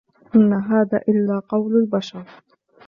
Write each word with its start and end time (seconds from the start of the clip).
إِنْ 0.35 0.53
هَذَا 0.53 1.01
إِلاَّ 1.09 1.39
قَوْلُ 1.47 1.75
الْبَشَرِ 1.75 2.23